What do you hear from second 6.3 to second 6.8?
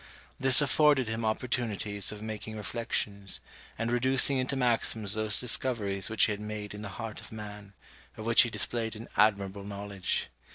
had made